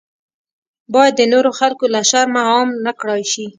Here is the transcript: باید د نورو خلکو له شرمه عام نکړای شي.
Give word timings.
باید 0.93 1.13
د 1.17 1.21
نورو 1.33 1.51
خلکو 1.59 1.85
له 1.93 2.01
شرمه 2.09 2.41
عام 2.49 2.69
نکړای 2.87 3.21
شي. 3.31 3.45